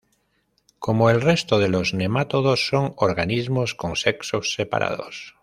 [0.79, 5.35] Como el resto de los nematodos son organismos con sexos separados.